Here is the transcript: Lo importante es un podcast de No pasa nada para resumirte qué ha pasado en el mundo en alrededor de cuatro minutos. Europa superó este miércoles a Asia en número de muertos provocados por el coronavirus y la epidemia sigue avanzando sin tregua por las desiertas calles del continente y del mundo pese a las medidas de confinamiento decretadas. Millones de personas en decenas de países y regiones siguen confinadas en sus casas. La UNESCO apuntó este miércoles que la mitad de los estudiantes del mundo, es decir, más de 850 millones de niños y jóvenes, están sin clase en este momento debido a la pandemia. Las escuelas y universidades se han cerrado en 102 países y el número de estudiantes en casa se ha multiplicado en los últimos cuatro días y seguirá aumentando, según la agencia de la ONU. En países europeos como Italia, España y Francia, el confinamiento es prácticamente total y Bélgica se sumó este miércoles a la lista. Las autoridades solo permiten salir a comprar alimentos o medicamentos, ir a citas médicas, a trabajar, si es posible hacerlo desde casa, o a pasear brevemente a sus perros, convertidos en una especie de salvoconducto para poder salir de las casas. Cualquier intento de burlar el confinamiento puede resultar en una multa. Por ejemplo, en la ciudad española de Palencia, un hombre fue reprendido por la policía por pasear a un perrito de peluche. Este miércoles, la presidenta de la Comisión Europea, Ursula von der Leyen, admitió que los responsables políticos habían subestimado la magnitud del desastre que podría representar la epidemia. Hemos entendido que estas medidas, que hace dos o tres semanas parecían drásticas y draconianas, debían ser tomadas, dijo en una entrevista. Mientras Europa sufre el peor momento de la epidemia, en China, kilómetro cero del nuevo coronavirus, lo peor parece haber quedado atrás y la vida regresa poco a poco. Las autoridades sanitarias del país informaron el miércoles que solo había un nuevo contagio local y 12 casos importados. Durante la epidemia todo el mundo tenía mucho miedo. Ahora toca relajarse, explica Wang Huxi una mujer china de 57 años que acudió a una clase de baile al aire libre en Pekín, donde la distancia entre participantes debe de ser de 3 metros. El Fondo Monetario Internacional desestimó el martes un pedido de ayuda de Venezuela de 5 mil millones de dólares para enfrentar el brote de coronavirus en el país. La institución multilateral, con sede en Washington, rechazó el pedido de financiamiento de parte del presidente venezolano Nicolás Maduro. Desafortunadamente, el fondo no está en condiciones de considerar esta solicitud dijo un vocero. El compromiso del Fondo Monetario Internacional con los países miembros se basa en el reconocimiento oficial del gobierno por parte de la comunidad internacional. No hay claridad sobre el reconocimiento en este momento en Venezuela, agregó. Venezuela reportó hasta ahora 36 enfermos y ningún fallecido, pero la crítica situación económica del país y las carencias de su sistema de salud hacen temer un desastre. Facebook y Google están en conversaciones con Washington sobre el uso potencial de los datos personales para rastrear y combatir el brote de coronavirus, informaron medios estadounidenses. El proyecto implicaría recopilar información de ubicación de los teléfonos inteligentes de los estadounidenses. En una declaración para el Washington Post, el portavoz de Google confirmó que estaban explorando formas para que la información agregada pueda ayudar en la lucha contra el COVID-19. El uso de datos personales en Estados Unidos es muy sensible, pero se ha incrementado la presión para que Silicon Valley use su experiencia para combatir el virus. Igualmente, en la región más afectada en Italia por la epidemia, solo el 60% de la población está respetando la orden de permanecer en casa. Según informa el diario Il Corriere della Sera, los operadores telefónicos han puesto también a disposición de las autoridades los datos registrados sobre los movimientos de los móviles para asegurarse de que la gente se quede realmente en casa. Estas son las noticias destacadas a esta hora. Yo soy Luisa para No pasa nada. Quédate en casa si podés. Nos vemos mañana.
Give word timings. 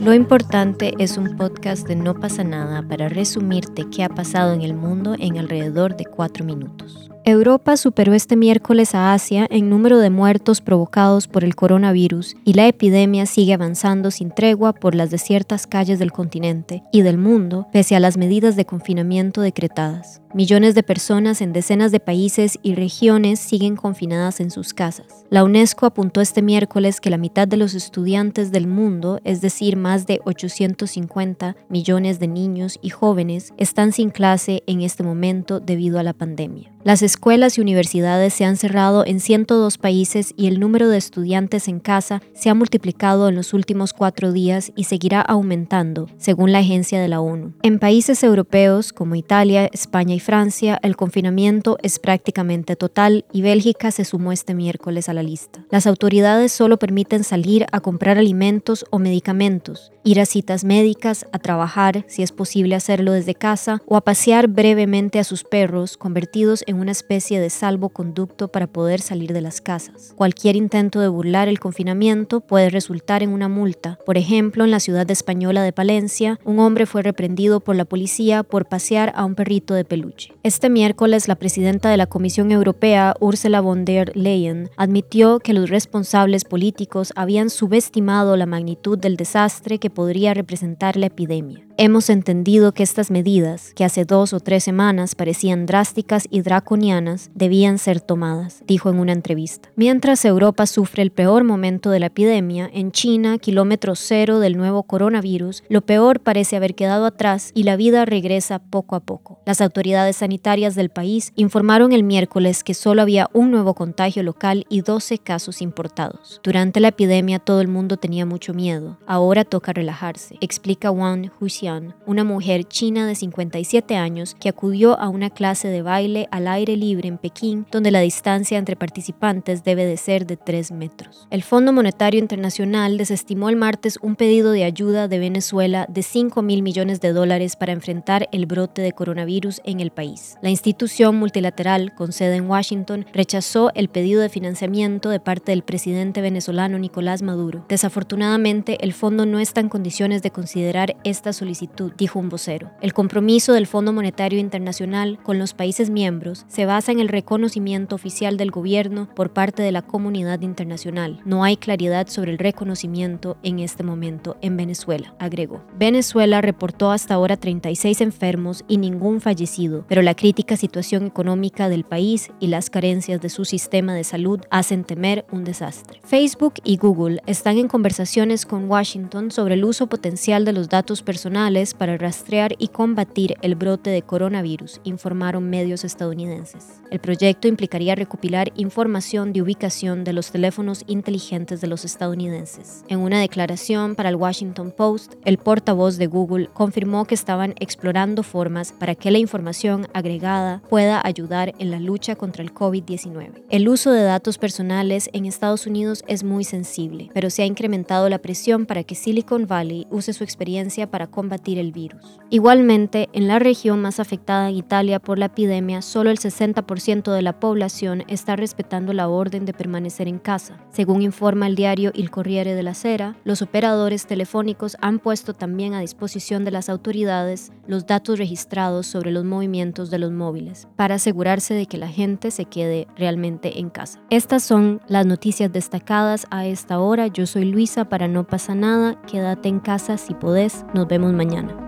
Lo 0.00 0.14
importante 0.14 0.94
es 0.98 1.16
un 1.16 1.36
podcast 1.36 1.88
de 1.88 1.96
No 1.96 2.14
pasa 2.14 2.44
nada 2.44 2.82
para 2.82 3.08
resumirte 3.08 3.86
qué 3.90 4.04
ha 4.04 4.08
pasado 4.08 4.52
en 4.52 4.62
el 4.62 4.74
mundo 4.74 5.16
en 5.18 5.38
alrededor 5.38 5.96
de 5.96 6.04
cuatro 6.04 6.44
minutos. 6.44 7.10
Europa 7.24 7.76
superó 7.76 8.12
este 8.12 8.36
miércoles 8.36 8.94
a 8.94 9.14
Asia 9.14 9.46
en 9.50 9.70
número 9.70 9.98
de 9.98 10.10
muertos 10.10 10.60
provocados 10.60 11.26
por 11.26 11.42
el 11.42 11.56
coronavirus 11.56 12.36
y 12.44 12.52
la 12.52 12.68
epidemia 12.68 13.24
sigue 13.26 13.54
avanzando 13.54 14.10
sin 14.10 14.30
tregua 14.30 14.74
por 14.74 14.94
las 14.94 15.10
desiertas 15.10 15.66
calles 15.66 15.98
del 15.98 16.12
continente 16.12 16.82
y 16.92 17.02
del 17.02 17.16
mundo 17.16 17.66
pese 17.72 17.96
a 17.96 18.00
las 18.00 18.18
medidas 18.18 18.56
de 18.56 18.66
confinamiento 18.66 19.40
decretadas. 19.40 20.20
Millones 20.34 20.74
de 20.74 20.82
personas 20.82 21.40
en 21.40 21.52
decenas 21.52 21.92
de 21.92 22.00
países 22.00 22.58
y 22.60 22.74
regiones 22.74 23.38
siguen 23.38 23.76
confinadas 23.76 24.40
en 24.40 24.50
sus 24.50 24.74
casas. 24.74 25.24
La 25.30 25.44
UNESCO 25.44 25.86
apuntó 25.86 26.20
este 26.20 26.42
miércoles 26.42 27.00
que 27.00 27.08
la 27.08 27.18
mitad 27.18 27.46
de 27.46 27.56
los 27.56 27.74
estudiantes 27.74 28.50
del 28.50 28.66
mundo, 28.66 29.20
es 29.22 29.40
decir, 29.40 29.76
más 29.76 30.08
de 30.08 30.18
850 30.24 31.54
millones 31.68 32.18
de 32.18 32.26
niños 32.26 32.80
y 32.82 32.90
jóvenes, 32.90 33.54
están 33.58 33.92
sin 33.92 34.10
clase 34.10 34.64
en 34.66 34.80
este 34.80 35.04
momento 35.04 35.60
debido 35.60 36.00
a 36.00 36.02
la 36.02 36.14
pandemia. 36.14 36.74
Las 36.84 37.00
escuelas 37.02 37.56
y 37.56 37.62
universidades 37.62 38.34
se 38.34 38.44
han 38.44 38.58
cerrado 38.58 39.06
en 39.06 39.18
102 39.20 39.78
países 39.78 40.34
y 40.36 40.48
el 40.48 40.60
número 40.60 40.90
de 40.90 40.98
estudiantes 40.98 41.66
en 41.66 41.80
casa 41.80 42.20
se 42.34 42.50
ha 42.50 42.54
multiplicado 42.54 43.30
en 43.30 43.36
los 43.36 43.54
últimos 43.54 43.94
cuatro 43.94 44.32
días 44.32 44.70
y 44.76 44.84
seguirá 44.84 45.22
aumentando, 45.22 46.10
según 46.18 46.52
la 46.52 46.58
agencia 46.58 47.00
de 47.00 47.08
la 47.08 47.20
ONU. 47.20 47.54
En 47.62 47.78
países 47.78 48.22
europeos 48.22 48.92
como 48.92 49.14
Italia, 49.14 49.70
España 49.72 50.14
y 50.14 50.20
Francia, 50.24 50.80
el 50.82 50.96
confinamiento 50.96 51.76
es 51.82 51.98
prácticamente 51.98 52.76
total 52.76 53.26
y 53.30 53.42
Bélgica 53.42 53.90
se 53.90 54.06
sumó 54.06 54.32
este 54.32 54.54
miércoles 54.54 55.10
a 55.10 55.12
la 55.12 55.22
lista. 55.22 55.64
Las 55.70 55.86
autoridades 55.86 56.50
solo 56.50 56.78
permiten 56.78 57.24
salir 57.24 57.66
a 57.72 57.80
comprar 57.80 58.16
alimentos 58.16 58.86
o 58.90 58.98
medicamentos, 58.98 59.92
ir 60.02 60.20
a 60.20 60.26
citas 60.26 60.64
médicas, 60.64 61.26
a 61.32 61.38
trabajar, 61.38 62.04
si 62.08 62.22
es 62.22 62.32
posible 62.32 62.74
hacerlo 62.74 63.12
desde 63.12 63.34
casa, 63.34 63.82
o 63.86 63.96
a 63.96 64.00
pasear 64.00 64.48
brevemente 64.48 65.18
a 65.18 65.24
sus 65.24 65.44
perros, 65.44 65.98
convertidos 65.98 66.64
en 66.66 66.76
una 66.76 66.92
especie 66.92 67.38
de 67.38 67.50
salvoconducto 67.50 68.48
para 68.48 68.66
poder 68.66 69.02
salir 69.02 69.34
de 69.34 69.42
las 69.42 69.60
casas. 69.60 70.14
Cualquier 70.16 70.56
intento 70.56 71.00
de 71.00 71.08
burlar 71.08 71.48
el 71.48 71.60
confinamiento 71.60 72.40
puede 72.40 72.70
resultar 72.70 73.22
en 73.22 73.30
una 73.30 73.48
multa. 73.48 73.98
Por 74.06 74.16
ejemplo, 74.16 74.64
en 74.64 74.70
la 74.70 74.80
ciudad 74.80 75.10
española 75.10 75.62
de 75.62 75.72
Palencia, 75.72 76.40
un 76.44 76.60
hombre 76.60 76.86
fue 76.86 77.02
reprendido 77.02 77.60
por 77.60 77.76
la 77.76 77.84
policía 77.84 78.42
por 78.42 78.66
pasear 78.66 79.12
a 79.16 79.26
un 79.26 79.34
perrito 79.34 79.74
de 79.74 79.84
peluche. 79.84 80.13
Este 80.42 80.70
miércoles, 80.70 81.28
la 81.28 81.34
presidenta 81.34 81.88
de 81.90 81.96
la 81.96 82.06
Comisión 82.06 82.50
Europea, 82.52 83.14
Ursula 83.20 83.60
von 83.60 83.84
der 83.84 84.16
Leyen, 84.16 84.70
admitió 84.76 85.38
que 85.38 85.54
los 85.54 85.70
responsables 85.70 86.44
políticos 86.44 87.12
habían 87.16 87.50
subestimado 87.50 88.36
la 88.36 88.46
magnitud 88.46 88.98
del 88.98 89.16
desastre 89.16 89.78
que 89.78 89.90
podría 89.90 90.34
representar 90.34 90.96
la 90.96 91.06
epidemia. 91.06 91.66
Hemos 91.76 92.08
entendido 92.08 92.70
que 92.72 92.84
estas 92.84 93.10
medidas, 93.10 93.72
que 93.74 93.84
hace 93.84 94.04
dos 94.04 94.32
o 94.32 94.38
tres 94.38 94.62
semanas 94.62 95.16
parecían 95.16 95.66
drásticas 95.66 96.28
y 96.30 96.40
draconianas, 96.42 97.32
debían 97.34 97.78
ser 97.78 98.00
tomadas, 98.00 98.62
dijo 98.64 98.90
en 98.90 99.00
una 99.00 99.10
entrevista. 99.10 99.70
Mientras 99.74 100.24
Europa 100.24 100.66
sufre 100.66 101.02
el 101.02 101.10
peor 101.10 101.42
momento 101.42 101.90
de 101.90 101.98
la 101.98 102.06
epidemia, 102.06 102.70
en 102.72 102.92
China, 102.92 103.38
kilómetro 103.38 103.96
cero 103.96 104.38
del 104.38 104.56
nuevo 104.56 104.84
coronavirus, 104.84 105.64
lo 105.68 105.80
peor 105.80 106.20
parece 106.20 106.54
haber 106.54 106.76
quedado 106.76 107.06
atrás 107.06 107.50
y 107.54 107.64
la 107.64 107.74
vida 107.74 108.04
regresa 108.04 108.60
poco 108.60 108.94
a 108.94 109.00
poco. 109.00 109.40
Las 109.44 109.60
autoridades 109.60 110.18
sanitarias 110.18 110.76
del 110.76 110.90
país 110.90 111.32
informaron 111.34 111.90
el 111.92 112.04
miércoles 112.04 112.62
que 112.62 112.74
solo 112.74 113.02
había 113.02 113.28
un 113.32 113.50
nuevo 113.50 113.74
contagio 113.74 114.22
local 114.22 114.64
y 114.68 114.82
12 114.82 115.18
casos 115.18 115.60
importados. 115.60 116.40
Durante 116.44 116.78
la 116.78 116.88
epidemia 116.88 117.40
todo 117.40 117.60
el 117.60 117.66
mundo 117.66 117.96
tenía 117.96 118.26
mucho 118.26 118.54
miedo. 118.54 118.96
Ahora 119.08 119.44
toca 119.44 119.72
relajarse, 119.72 120.36
explica 120.40 120.92
Wang 120.92 121.32
Huxi 121.64 121.94
una 122.06 122.24
mujer 122.24 122.64
china 122.64 123.06
de 123.06 123.14
57 123.14 123.96
años 123.96 124.36
que 124.38 124.48
acudió 124.48 124.98
a 124.98 125.08
una 125.08 125.30
clase 125.30 125.68
de 125.68 125.82
baile 125.82 126.28
al 126.30 126.48
aire 126.48 126.76
libre 126.76 127.08
en 127.08 127.18
Pekín, 127.18 127.66
donde 127.70 127.90
la 127.90 128.00
distancia 128.00 128.58
entre 128.58 128.76
participantes 128.76 129.64
debe 129.64 129.86
de 129.86 129.96
ser 129.96 130.26
de 130.26 130.36
3 130.36 130.72
metros. 130.72 131.26
El 131.30 131.42
Fondo 131.42 131.72
Monetario 131.72 132.20
Internacional 132.20 132.98
desestimó 132.98 133.48
el 133.48 133.56
martes 133.56 133.98
un 134.02 134.16
pedido 134.16 134.52
de 134.52 134.64
ayuda 134.64 135.08
de 135.08 135.18
Venezuela 135.18 135.86
de 135.88 136.02
5 136.02 136.42
mil 136.42 136.62
millones 136.62 137.00
de 137.00 137.12
dólares 137.12 137.56
para 137.56 137.72
enfrentar 137.72 138.28
el 138.32 138.46
brote 138.46 138.82
de 138.82 138.92
coronavirus 138.92 139.60
en 139.64 139.80
el 139.80 139.90
país. 139.90 140.36
La 140.42 140.50
institución 140.50 141.16
multilateral, 141.16 141.94
con 141.94 142.12
sede 142.12 142.36
en 142.36 142.48
Washington, 142.48 143.06
rechazó 143.12 143.70
el 143.74 143.88
pedido 143.88 144.20
de 144.20 144.28
financiamiento 144.28 145.08
de 145.08 145.20
parte 145.20 145.52
del 145.52 145.62
presidente 145.62 146.20
venezolano 146.20 146.78
Nicolás 146.78 147.22
Maduro. 147.22 147.64
Desafortunadamente, 147.68 148.78
el 148.84 148.92
fondo 148.92 149.24
no 149.26 149.38
está 149.38 149.60
en 149.60 149.68
condiciones 149.68 150.22
de 150.22 150.30
considerar 150.30 150.96
esta 151.04 151.32
solicitud 151.32 151.53
dijo 151.96 152.18
un 152.18 152.28
vocero. 152.28 152.70
El 152.80 152.92
compromiso 152.92 153.52
del 153.52 153.66
Fondo 153.66 153.92
Monetario 153.92 154.38
Internacional 154.38 155.18
con 155.22 155.38
los 155.38 155.54
países 155.54 155.90
miembros 155.90 156.44
se 156.48 156.66
basa 156.66 156.92
en 156.92 157.00
el 157.00 157.08
reconocimiento 157.08 157.94
oficial 157.94 158.36
del 158.36 158.50
gobierno 158.50 159.08
por 159.14 159.32
parte 159.32 159.62
de 159.62 159.72
la 159.72 159.82
comunidad 159.82 160.40
internacional. 160.42 161.20
No 161.24 161.44
hay 161.44 161.56
claridad 161.56 162.08
sobre 162.08 162.32
el 162.32 162.38
reconocimiento 162.38 163.36
en 163.42 163.58
este 163.58 163.82
momento 163.82 164.36
en 164.40 164.56
Venezuela, 164.56 165.14
agregó. 165.18 165.64
Venezuela 165.78 166.40
reportó 166.40 166.90
hasta 166.90 167.14
ahora 167.14 167.36
36 167.36 168.00
enfermos 168.00 168.64
y 168.68 168.78
ningún 168.78 169.20
fallecido, 169.20 169.84
pero 169.88 170.02
la 170.02 170.14
crítica 170.14 170.56
situación 170.56 171.06
económica 171.06 171.68
del 171.68 171.84
país 171.84 172.30
y 172.40 172.48
las 172.48 172.70
carencias 172.70 173.20
de 173.20 173.28
su 173.28 173.44
sistema 173.44 173.94
de 173.94 174.04
salud 174.04 174.40
hacen 174.50 174.84
temer 174.84 175.24
un 175.30 175.44
desastre. 175.44 176.00
Facebook 176.04 176.54
y 176.64 176.76
Google 176.76 177.20
están 177.26 177.58
en 177.58 177.68
conversaciones 177.68 178.46
con 178.46 178.68
Washington 178.70 179.30
sobre 179.30 179.54
el 179.54 179.64
uso 179.64 179.86
potencial 179.86 180.44
de 180.44 180.52
los 180.52 180.68
datos 180.68 181.02
personales 181.02 181.43
para 181.76 181.98
rastrear 181.98 182.54
y 182.58 182.68
combatir 182.68 183.36
el 183.42 183.54
brote 183.54 183.90
de 183.90 184.00
coronavirus, 184.00 184.80
informaron 184.82 185.50
medios 185.50 185.84
estadounidenses. 185.84 186.80
El 186.90 187.00
proyecto 187.00 187.48
implicaría 187.48 187.94
recopilar 187.94 188.50
información 188.56 189.34
de 189.34 189.42
ubicación 189.42 190.04
de 190.04 190.14
los 190.14 190.30
teléfonos 190.30 190.84
inteligentes 190.86 191.60
de 191.60 191.66
los 191.66 191.84
estadounidenses. 191.84 192.82
En 192.88 193.00
una 193.00 193.20
declaración 193.20 193.94
para 193.94 194.08
el 194.08 194.16
Washington 194.16 194.72
Post, 194.74 195.16
el 195.26 195.36
portavoz 195.36 195.98
de 195.98 196.06
Google 196.06 196.48
confirmó 196.54 197.04
que 197.04 197.14
estaban 197.14 197.54
explorando 197.60 198.22
formas 198.22 198.72
para 198.72 198.94
que 198.94 199.10
la 199.10 199.18
información 199.18 199.86
agregada 199.92 200.62
pueda 200.70 201.02
ayudar 201.04 201.52
en 201.58 201.70
la 201.70 201.78
lucha 201.78 202.16
contra 202.16 202.42
el 202.42 202.54
COVID-19. 202.54 203.42
El 203.50 203.68
uso 203.68 203.90
de 203.90 204.02
datos 204.02 204.38
personales 204.38 205.10
en 205.12 205.26
Estados 205.26 205.66
Unidos 205.66 206.04
es 206.06 206.24
muy 206.24 206.44
sensible, 206.44 207.10
pero 207.12 207.28
se 207.28 207.42
ha 207.42 207.46
incrementado 207.46 208.08
la 208.08 208.18
presión 208.18 208.64
para 208.64 208.82
que 208.82 208.94
Silicon 208.94 209.46
Valley 209.46 209.86
use 209.90 210.14
su 210.14 210.24
experiencia 210.24 210.90
para 210.90 211.06
combatir 211.06 211.33
el 211.44 211.72
virus. 211.72 212.20
Igualmente, 212.30 213.08
en 213.12 213.28
la 213.28 213.38
región 213.38 213.80
más 213.80 214.00
afectada 214.00 214.48
en 214.48 214.56
Italia 214.56 214.98
por 214.98 215.18
la 215.18 215.26
epidemia, 215.26 215.82
solo 215.82 216.10
el 216.10 216.18
60% 216.18 217.12
de 217.12 217.22
la 217.22 217.38
población 217.38 218.02
está 218.08 218.34
respetando 218.34 218.92
la 218.92 219.08
orden 219.08 219.44
de 219.44 219.52
permanecer 219.52 220.08
en 220.08 220.18
casa. 220.18 220.58
Según 220.70 221.02
informa 221.02 221.46
el 221.46 221.54
diario 221.54 221.92
Il 221.94 222.10
Corriere 222.10 222.54
della 222.54 222.74
Sera, 222.74 223.16
los 223.24 223.42
operadores 223.42 224.06
telefónicos 224.06 224.76
han 224.80 224.98
puesto 224.98 225.34
también 225.34 225.74
a 225.74 225.80
disposición 225.80 226.44
de 226.44 226.50
las 226.50 226.68
autoridades 226.68 227.52
los 227.66 227.86
datos 227.86 228.18
registrados 228.18 228.86
sobre 228.86 229.10
los 229.10 229.24
movimientos 229.24 229.90
de 229.90 229.98
los 229.98 230.12
móviles 230.12 230.68
para 230.76 230.96
asegurarse 230.96 231.54
de 231.54 231.66
que 231.66 231.78
la 231.78 231.88
gente 231.88 232.30
se 232.30 232.44
quede 232.46 232.86
realmente 232.96 233.60
en 233.60 233.70
casa. 233.70 234.00
Estas 234.10 234.42
son 234.42 234.80
las 234.88 235.06
noticias 235.06 235.52
destacadas 235.52 236.26
a 236.30 236.46
esta 236.46 236.80
hora. 236.80 237.06
Yo 237.06 237.26
soy 237.26 237.44
Luisa 237.44 237.88
para 237.88 238.08
No 238.08 238.24
pasa 238.26 238.54
nada. 238.54 239.00
Quédate 239.02 239.48
en 239.48 239.60
casa 239.60 239.96
si 239.96 240.14
podés. 240.14 240.64
Nos 240.74 240.88
vemos 240.88 241.12
mañana. 241.24 241.63